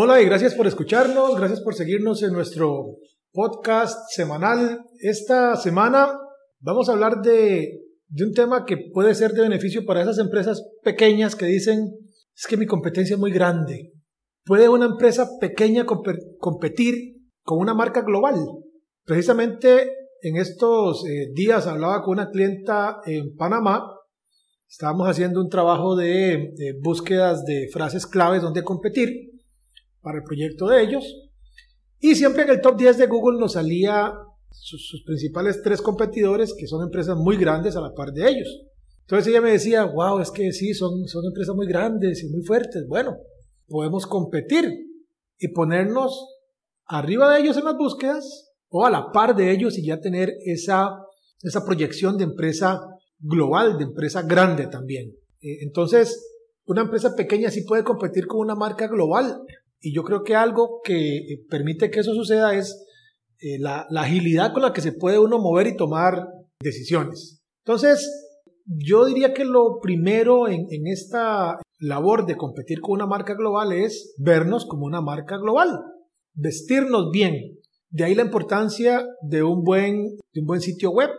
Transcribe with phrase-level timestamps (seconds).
[0.00, 2.98] Hola y gracias por escucharnos, gracias por seguirnos en nuestro
[3.32, 4.84] podcast semanal.
[5.00, 6.16] Esta semana
[6.60, 7.80] vamos a hablar de,
[8.24, 11.90] un tema que puede ser de beneficio para esas empresas pequeñas que dicen,
[12.32, 13.90] es que mi competencia es muy grande.
[14.44, 18.36] ¿Puede una empresa pequeña competir con una marca global?
[19.04, 19.90] Precisamente
[20.22, 23.82] en estos eh, días hablaba con una clienta en Panamá.
[24.68, 29.37] Estábamos haciendo un trabajo de, de búsquedas de frases claves donde competir
[30.00, 31.04] para el proyecto de ellos.
[32.00, 34.14] Y siempre en el top 10 de Google nos salía
[34.50, 38.62] sus, principales tres competidores, que son empresas muy grandes a la par de ellos.
[39.00, 42.42] Entonces ella me decía, wow, es que sí, son, son empresas muy grandes y muy
[42.42, 42.86] fuertes.
[42.86, 43.16] Bueno,
[43.66, 44.70] podemos competir
[45.38, 46.26] y ponernos
[46.84, 50.34] arriba de ellos en las búsquedas o a la par de ellos y ya tener
[50.44, 50.90] esa,
[51.42, 52.80] esa proyección de empresa
[53.18, 55.10] global, de empresa grande también.
[55.40, 56.22] Eh, entonces,
[56.66, 59.40] una empresa pequeña sí puede competir con una marca global,
[59.80, 62.84] y yo creo que algo que eh, permite que eso suceda es
[63.40, 66.26] eh, la, agilidad con la que se puede uno mover y tomar
[66.60, 67.40] decisiones.
[67.64, 68.08] Entonces,
[68.66, 73.72] yo diría que lo primero en, en esta labor de competir con una marca global
[73.72, 75.80] es vernos como una marca global,
[76.34, 77.34] vestirnos bien.
[77.90, 81.10] De ahí la importancia de un buen, de un buen sitio web.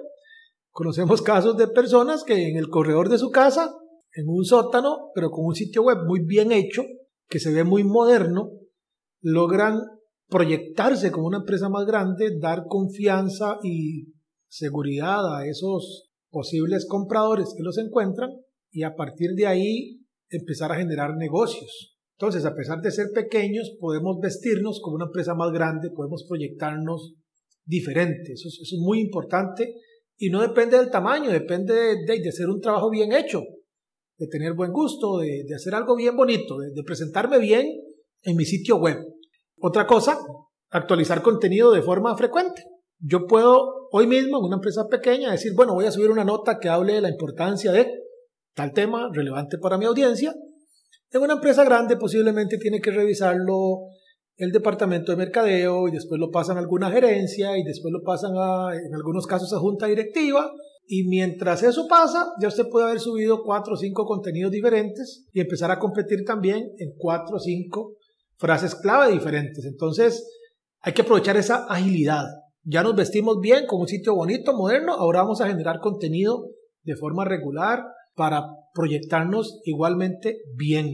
[0.72, 3.74] Conocemos casos de personas que en el corredor de su casa,
[4.14, 6.84] en un sótano, pero con un sitio web muy bien hecho,
[7.30, 8.52] que se ve muy moderno,
[9.22, 9.80] logran
[10.28, 14.14] proyectarse como una empresa más grande, dar confianza y
[14.48, 18.32] seguridad a esos posibles compradores que los encuentran
[18.72, 21.98] y a partir de ahí empezar a generar negocios.
[22.18, 27.14] Entonces, a pesar de ser pequeños, podemos vestirnos como una empresa más grande, podemos proyectarnos
[27.64, 28.34] diferente.
[28.34, 29.76] Eso es, muy importante
[30.18, 33.42] y no depende del tamaño, depende de, de hacer un trabajo bien hecho
[34.20, 37.66] de tener buen gusto, de, hacer algo bien bonito, de, presentarme bien
[38.22, 38.98] en mi sitio web.
[39.62, 40.20] Otra cosa,
[40.70, 42.64] actualizar contenido de forma frecuente.
[43.00, 46.60] Yo puedo hoy mismo en una empresa pequeña decir, bueno, voy a subir una nota
[46.60, 47.90] que hable de la importancia de
[48.54, 50.36] tal tema relevante para mi audiencia.
[51.12, 53.86] En una empresa grande posiblemente tiene que revisarlo
[54.36, 58.34] el departamento de mercadeo y después lo pasan a alguna gerencia y después lo pasan
[58.36, 60.52] a, en algunos casos a junta directiva
[60.92, 65.40] y mientras eso pasa, ya usted puede haber subido cuatro o cinco contenidos diferentes y
[65.40, 67.94] empezar a competir también en cuatro o cinco
[68.38, 69.66] frases clave diferentes.
[69.66, 70.28] Entonces,
[70.82, 72.26] hay que aprovechar esa agilidad.
[72.64, 76.48] Ya nos vestimos bien con un sitio bonito, moderno, ahora vamos a generar contenido
[76.82, 77.84] de forma regular
[78.16, 80.92] para proyectarnos igualmente bien.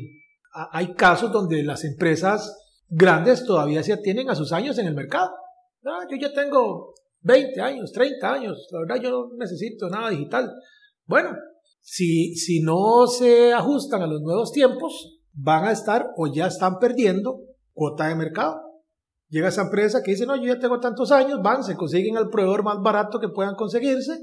[0.73, 2.53] Hay casos donde las empresas
[2.89, 5.31] grandes todavía se atienen a sus años en el mercado.
[5.85, 6.95] Ah, yo ya tengo
[7.25, 10.51] 20 años, 30 años, la verdad yo no necesito nada digital.
[11.05, 11.31] Bueno,
[11.81, 16.77] si, si no se ajustan a los nuevos tiempos, van a estar o ya están
[16.77, 17.41] perdiendo
[17.73, 18.61] cuota de mercado.
[19.29, 22.29] Llega esa empresa que dice, no, yo ya tengo tantos años, van, se consiguen al
[22.29, 24.19] proveedor más barato que puedan conseguirse,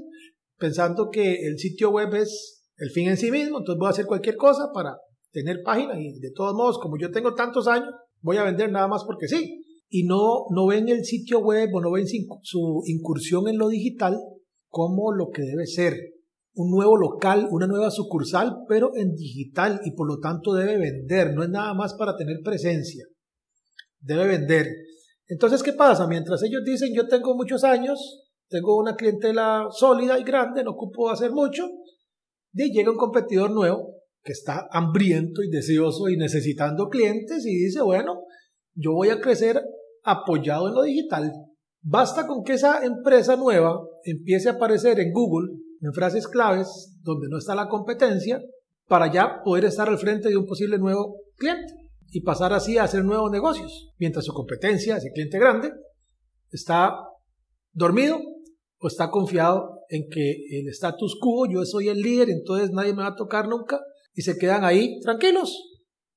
[0.57, 4.05] pensando que el sitio web es el fin en sí mismo, entonces voy a hacer
[4.05, 4.95] cualquier cosa para
[5.31, 7.89] tener página y de todos modos, como yo tengo tantos años,
[8.21, 11.81] voy a vender nada más porque sí y no, no ven el sitio web o
[11.81, 12.05] no ven
[12.41, 14.17] su incursión en lo digital
[14.69, 15.93] como lo que debe ser.
[16.55, 21.33] Un nuevo local, una nueva sucursal, pero en digital y por lo tanto debe vender.
[21.33, 23.05] No es nada más para tener presencia.
[23.99, 24.67] Debe vender.
[25.27, 26.07] Entonces, ¿qué pasa?
[26.07, 31.09] Mientras ellos dicen, yo tengo muchos años, tengo una clientela sólida y grande, no ocupo
[31.09, 31.69] hacer mucho,
[32.53, 37.81] y llega un competidor nuevo que está hambriento y deseoso y necesitando clientes y dice,
[37.81, 38.23] bueno,
[38.75, 39.61] yo voy a crecer
[40.03, 41.31] apoyado en lo digital.
[41.81, 47.27] Basta con que esa empresa nueva empiece a aparecer en Google en frases claves donde
[47.29, 48.41] no está la competencia
[48.87, 51.73] para ya poder estar al frente de un posible nuevo cliente
[52.11, 55.71] y pasar así a hacer nuevos negocios, mientras su competencia, ese cliente grande,
[56.51, 56.95] está
[57.71, 58.19] dormido
[58.77, 63.01] o está confiado en que el status quo, yo soy el líder, entonces nadie me
[63.01, 63.81] va a tocar nunca,
[64.13, 65.57] y se quedan ahí tranquilos,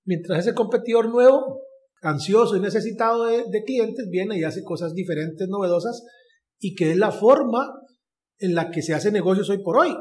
[0.04, 1.62] mientras ese competidor nuevo
[2.06, 6.04] ansioso y necesitado de, clientes, viene y hace cosas diferentes, novedosas,
[6.58, 7.68] y que es la forma
[8.38, 9.94] en la que se hace negocios hoy por hoy.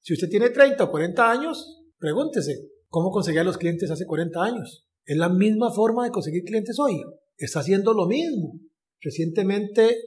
[0.00, 4.86] Si usted tiene 30 o 40 años, pregúntese, cómo conseguía los clientes hace 40 años.
[5.04, 7.02] Es la misma forma de conseguir clientes hoy.
[7.36, 8.54] Está haciendo lo mismo.
[9.00, 9.98] Recientemente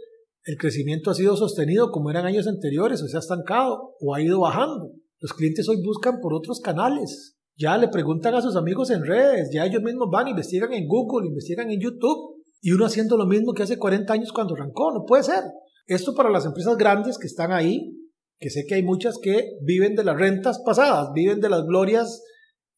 [0.45, 4.21] el crecimiento ha sido sostenido como eran años anteriores, o se ha estancado o ha
[4.21, 4.91] ido bajando.
[5.19, 7.37] Los clientes hoy buscan por otros canales.
[7.55, 11.27] Ya le preguntan a sus amigos en redes, ya ellos mismos van, investigan en Google,
[11.27, 12.43] investigan en YouTube.
[12.61, 14.91] Y uno haciendo lo mismo que hace 40 años cuando arrancó.
[14.93, 15.43] No puede ser.
[15.85, 17.91] Esto para las empresas grandes que están ahí,
[18.39, 22.23] que sé que hay muchas que viven de las rentas pasadas, viven de las glorias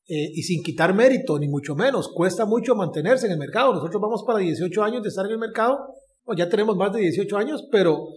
[0.08, 2.10] eh, y sin quitar mérito, ni mucho menos.
[2.14, 3.74] Cuesta mucho mantenerse en el mercado.
[3.74, 5.80] Nosotros vamos para 18 años de estar en el mercado,
[6.24, 8.08] o ya tenemos más de 18 años, pero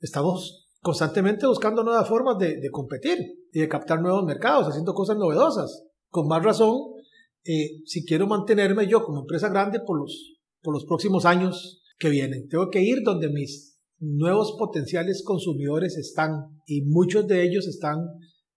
[0.00, 3.18] estamos constantemente buscando nuevas formas de, competir
[3.52, 5.84] y de captar nuevos mercados, haciendo cosas novedosas.
[6.10, 6.76] Con más razón,
[7.44, 12.10] eh, si quiero mantenerme yo como empresa grande por los, por los próximos años que
[12.10, 16.30] vienen, tengo que ir donde mis nuevos potenciales consumidores están
[16.66, 17.98] y muchos de ellos están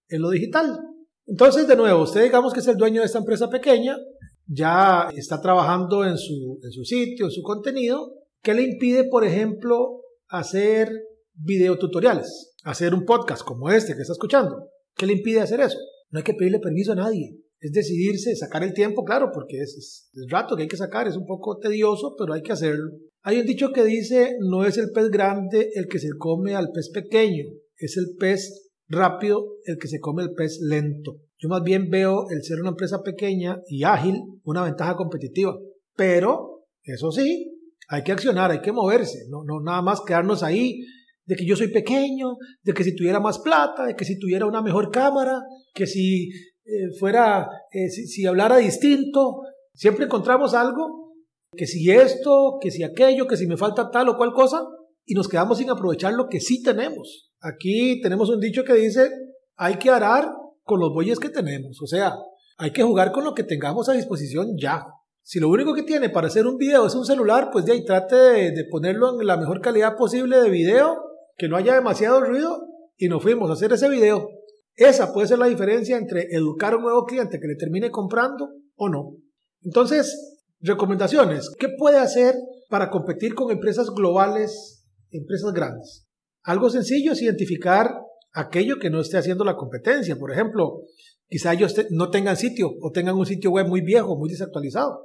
[0.07, 0.79] en lo digital.
[1.25, 3.97] Entonces, de nuevo, usted digamos que es el dueño de esta empresa pequeña,
[4.45, 8.13] ya está trabajando en su, en su sitio, en su contenido.
[8.41, 10.89] ¿Qué le impide, por ejemplo, hacer
[11.33, 12.55] videotutoriales?
[12.63, 14.69] Hacer un podcast como este que está escuchando.
[14.95, 15.77] ¿Qué le impide hacer eso?
[16.13, 17.39] No hay que pedirle permiso a nadie.
[17.59, 21.07] Es decidirse, sacar el tiempo, claro, porque es, es el rato que hay que sacar,
[21.07, 22.91] es un poco tedioso, pero hay que hacerlo.
[23.23, 26.69] Hay un dicho que dice, no es el pez grande el que se come al
[26.71, 27.45] pez pequeño,
[27.77, 31.17] es el pez rápido el que se come el pez lento.
[31.39, 35.57] Yo más bien veo el ser una empresa pequeña y ágil una ventaja competitiva.
[35.95, 37.57] Pero, eso sí,
[37.87, 40.79] hay que accionar, hay que moverse, no, no nada más quedarnos ahí
[41.25, 44.45] de que yo soy pequeño, de que si tuviera más plata, de que si tuviera
[44.45, 45.41] una mejor cámara,
[45.73, 46.29] que si
[46.65, 49.41] eh, fuera, eh, si hablara distinto.
[49.73, 51.13] Siempre encontramos algo,
[51.55, 54.63] que si esto, que si aquello, que si me falta tal o cual cosa,
[55.05, 57.31] y nos quedamos sin aprovechar lo que sí tenemos.
[57.41, 59.09] Aquí tenemos un dicho que dice,
[59.55, 60.31] hay que arar
[60.63, 62.15] con los bueyes que tenemos, o sea,
[62.57, 64.85] hay que jugar con lo que tengamos a disposición ya.
[65.21, 67.85] Si lo único que tiene para hacer un video es un celular, pues de ahí
[67.85, 71.01] trate de, ponerlo en la mejor calidad posible de video,
[71.37, 74.27] que no haya demasiado ruido y nos fuimos a hacer ese video.
[74.75, 78.49] Esa puede ser la diferencia entre educar a un nuevo cliente que le termine comprando
[78.75, 79.15] o no.
[79.61, 81.51] Entonces, recomendaciones.
[81.59, 82.35] ¿Qué puede hacer
[82.69, 86.07] para competir con empresas globales, empresas grandes?
[86.43, 87.93] Algo sencillo es identificar
[88.33, 90.17] aquello que no esté haciendo la competencia.
[90.17, 90.81] Por ejemplo,
[91.27, 95.01] quizá ellos no tengan sitio o tengan un sitio web muy viejo, muy desactualizado.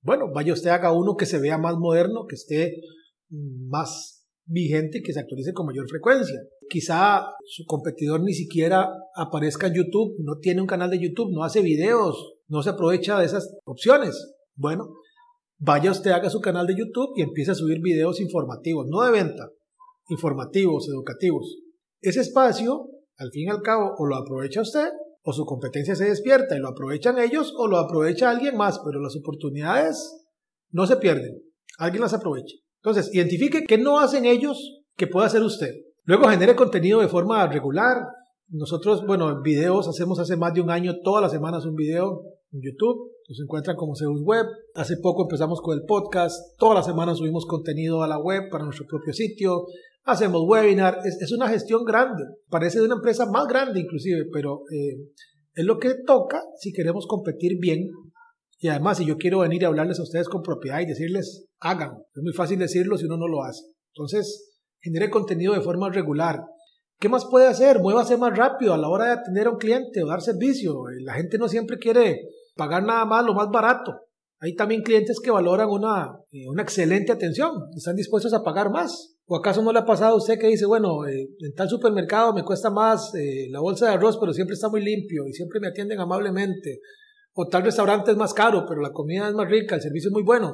[0.00, 2.74] Bueno, vaya usted haga uno que se vea más moderno, que esté
[3.28, 6.38] más vigente que se actualice con mayor frecuencia.
[6.68, 11.44] Quizá su competidor ni siquiera aparezca en YouTube, no tiene un canal de YouTube, no
[11.44, 14.34] hace videos, no se aprovecha de esas opciones.
[14.54, 14.88] Bueno,
[15.58, 19.12] vaya usted haga su canal de YouTube y empiece a subir videos informativos, no de
[19.12, 19.48] venta,
[20.08, 21.58] informativos, educativos.
[22.00, 24.88] Ese espacio, al fin y al cabo, o lo aprovecha usted,
[25.22, 29.00] o su competencia se despierta y lo aprovechan ellos, o lo aprovecha alguien más, pero
[29.00, 30.26] las oportunidades
[30.70, 31.40] no se pierden.
[31.78, 32.56] Alguien las aprovecha.
[32.82, 35.72] Entonces, identifique qué no hacen ellos que pueda hacer usted.
[36.04, 37.98] Luego genere contenido de forma regular.
[38.48, 42.22] Nosotros, bueno, en videos hacemos hace más de un año, todas las semanas un video
[42.52, 43.12] en YouTube.
[43.28, 44.46] Nos encuentran como Zeus Web.
[44.74, 46.36] Hace poco empezamos con el podcast.
[46.58, 49.66] Todas las semanas subimos contenido a la web para nuestro propio sitio
[50.04, 55.08] hacemos webinar, es, una gestión grande, parece de una empresa más grande inclusive, pero eh,
[55.54, 57.90] es lo que toca si queremos competir bien.
[58.62, 61.94] Y además, si yo quiero venir a hablarles a ustedes con propiedad y decirles, hagan,
[62.14, 63.64] es muy fácil decirlo si uno no lo hace.
[63.92, 66.44] Entonces, genere contenido de forma regular.
[67.00, 67.80] ¿Qué más puede hacer?
[67.80, 70.84] Muévase más rápido a la hora de atender a un cliente o dar servicio.
[71.00, 72.20] La gente no siempre quiere
[72.54, 73.96] pagar nada más lo más barato.
[74.38, 79.16] Hay también clientes que valoran una, eh, una excelente atención, están dispuestos a pagar más.
[79.26, 82.32] ¿O acaso no le ha pasado a usted que dice, bueno, eh, en tal supermercado
[82.32, 85.58] me cuesta más eh, la bolsa de arroz, pero siempre está muy limpio y siempre
[85.58, 86.78] me atienden amablemente?
[87.34, 90.12] O tal restaurante es más caro, pero la comida es más rica, el servicio es
[90.12, 90.52] muy bueno.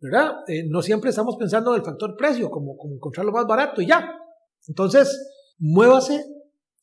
[0.00, 0.32] ¿Verdad?
[0.46, 3.80] Eh, no siempre estamos pensando en el factor precio, como, como encontrar lo más barato
[3.80, 4.06] y ya.
[4.68, 6.24] Entonces, muévase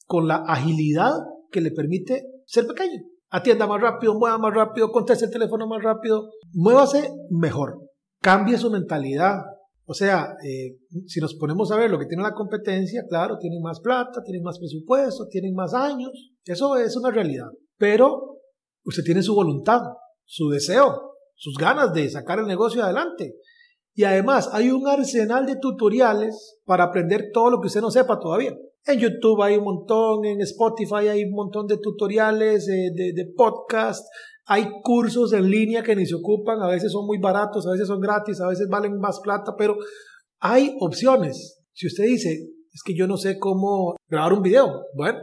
[0.05, 1.11] con la agilidad
[1.51, 3.01] que le permite ser pequeño.
[3.29, 7.79] Atienda más rápido, mueva más rápido, conteste el teléfono más rápido, muévase mejor.
[8.21, 9.41] Cambie su mentalidad,
[9.85, 13.61] o sea, eh, si nos ponemos a ver lo que tiene la competencia, claro, tienen
[13.61, 17.47] más plata, tienen más presupuesto, tienen más años, eso es una realidad.
[17.77, 18.32] Pero
[18.85, 19.81] usted tiene su voluntad,
[20.25, 23.35] su deseo, sus ganas de sacar el negocio adelante.
[23.95, 28.19] Y además hay un arsenal de tutoriales para aprender todo lo que usted no sepa
[28.19, 28.55] todavía.
[28.85, 33.33] En YouTube hay un montón, en Spotify hay un montón de tutoriales, de, de, de
[33.35, 34.07] podcasts,
[34.45, 37.87] hay cursos en línea que ni se ocupan, a veces son muy baratos, a veces
[37.87, 39.77] son gratis, a veces valen más plata, pero
[40.39, 41.61] hay opciones.
[41.71, 42.29] Si usted dice,
[42.73, 45.19] es que yo no sé cómo grabar un video, bueno,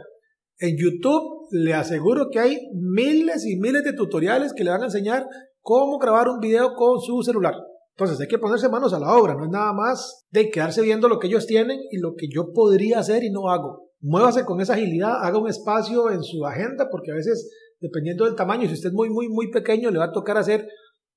[0.57, 4.85] En YouTube le aseguro que hay miles y miles de tutoriales que le van a
[4.85, 5.25] enseñar
[5.59, 7.53] cómo grabar un video con su celular.
[7.91, 11.07] Entonces hay que ponerse manos a la obra, no es nada más de quedarse viendo
[11.07, 13.89] lo que ellos tienen y lo que yo podría hacer y no hago.
[13.99, 18.35] Muévase con esa agilidad, haga un espacio en su agenda, porque a veces, dependiendo del
[18.35, 20.67] tamaño, si usted es muy, muy, muy pequeño, le va a tocar hacer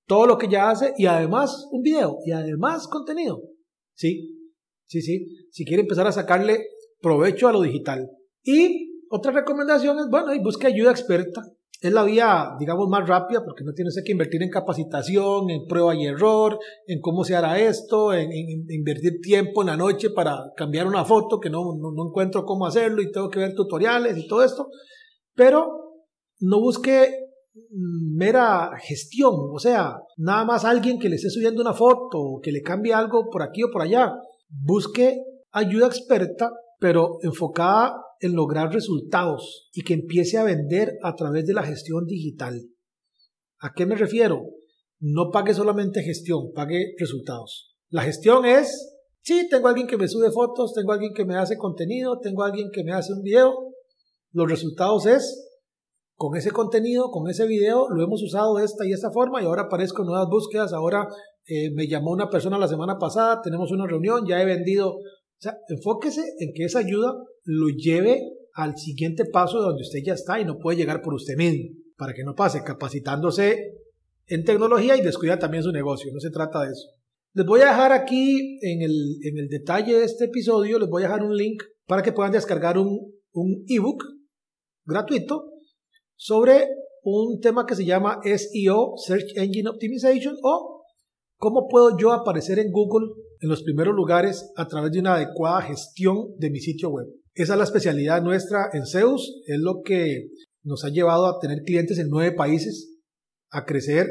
[0.06, 3.40] todo lo que ya hace y además un video y además contenido.
[3.94, 4.36] Sí,
[4.86, 5.26] sí, sí.
[5.50, 6.66] Si quiere empezar a sacarle
[7.00, 8.10] provecho a lo digital.
[8.42, 8.83] Y
[9.14, 11.42] otra recomendación es, bueno, y busque ayuda experta
[11.84, 15.94] es la vía, digamos, más rápida porque no tienes que invertir en capacitación, en prueba
[15.94, 18.30] y error, en cómo se hará esto, en,
[18.70, 23.02] invertir tiempo en la noche para cambiar una foto que no, no, encuentro cómo hacerlo
[23.02, 24.68] y tengo que ver tutoriales y todo esto.
[25.34, 25.68] Pero
[26.40, 27.10] no busque
[27.54, 32.40] mm, mera gestión, o sea, nada más alguien que le esté subiendo una foto o
[32.40, 34.10] que le cambie algo por aquí o por allá.
[34.48, 35.18] Busque
[35.52, 36.50] ayuda experta,
[36.84, 42.04] pero enfocada en lograr resultados y que empiece a vender a través de la gestión
[42.04, 42.60] digital.
[43.58, 44.42] ¿A qué me refiero?
[45.00, 47.74] No pague solamente gestión, pague resultados.
[47.88, 51.56] La gestión es, sí, tengo alguien que me sube fotos, tengo alguien que me hace
[51.56, 53.54] contenido, tengo alguien que me hace un video.
[54.32, 55.48] Los resultados es,
[56.16, 59.46] con ese contenido, con ese video, lo hemos usado de esta y esta forma y
[59.46, 61.08] ahora aparezco en nuevas búsquedas, ahora
[61.46, 64.98] eh, me llamó una persona la semana pasada, tenemos una reunión, ya he vendido
[65.38, 67.14] o sea, enfóquese en que esa ayuda
[67.44, 68.20] lo lleve
[68.54, 71.76] al siguiente paso de donde usted ya está y no puede llegar por usted mismo,
[71.96, 73.74] para que no pase capacitándose
[74.26, 76.10] en tecnología y descuida también su negocio.
[76.12, 76.88] No se trata de eso.
[77.34, 81.02] Les voy a dejar aquí en el, en el detalle de este episodio, les voy
[81.02, 84.04] a dejar un link para que puedan descargar un, un ebook
[84.84, 85.50] gratuito
[86.14, 86.68] sobre
[87.02, 90.84] un tema que se llama SEO, Search Engine Optimization, o
[91.36, 93.08] cómo puedo yo aparecer en Google
[93.44, 97.06] en los primeros lugares a través de una adecuada gestión de mi sitio web.
[97.34, 100.28] Esa es la especialidad nuestra en Zeus, es lo que
[100.62, 102.96] nos ha llevado a tener clientes en nueve países,
[103.50, 104.06] a crecer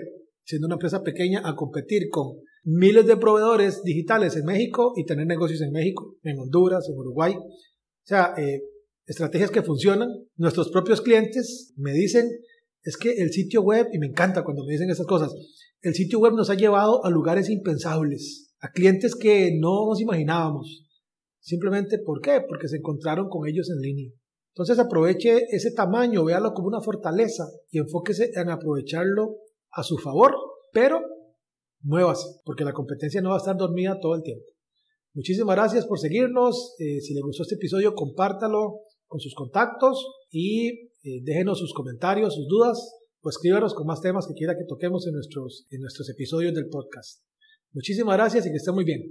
[0.46, 5.26] siendo una empresa pequeña, a competir con miles de proveedores digitales en México y tener
[5.26, 7.34] negocios en México, en Honduras, en Uruguay.
[7.36, 8.62] O sea, eh,
[9.08, 10.10] estrategias que funcionan.
[10.36, 12.30] Nuestros propios clientes me dicen,
[12.84, 15.34] es que el sitio web, y me encanta cuando me dicen esas cosas,
[15.82, 20.88] el sitio web nos ha llevado a lugares impensables a clientes que no nos imaginábamos.
[21.42, 22.40] Simplemente, ¿por qué?
[22.48, 24.10] Porque se encontraron con ellos en línea.
[24.54, 29.36] Entonces aproveche ese tamaño, véalo como una fortaleza y enfóquese en aprovecharlo
[29.72, 30.34] a su favor,
[30.72, 31.02] pero
[31.82, 34.46] muévase, porque la competencia no va a estar dormida todo el tiempo.
[35.14, 36.76] Muchísimas gracias por seguirnos.
[36.80, 40.70] Eh, si le gustó este episodio, compártalo con sus contactos y
[41.04, 45.06] eh, déjenos sus comentarios, sus dudas o escríbanos con más temas que quiera que toquemos
[45.06, 47.24] en nuestros, en nuestros episodios del podcast.
[47.74, 49.02] Muchísimas gracias y que esté muy bien.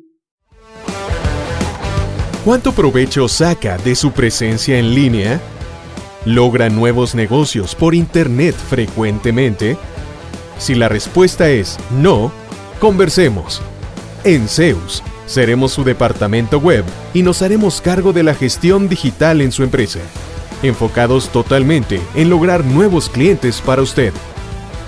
[2.45, 5.41] ¿Cuánto provecho saca de su presencia en línea?
[6.25, 9.77] ¿Logra nuevos negocios por Internet frecuentemente?
[10.59, 12.33] Si la respuesta es no,
[12.81, 13.61] conversemos.
[14.23, 19.51] En Zeus, seremos su departamento web y nos haremos cargo de la gestión digital en
[19.51, 20.01] su empresa,
[20.63, 24.13] enfocados totalmente en lograr nuevos clientes para usted.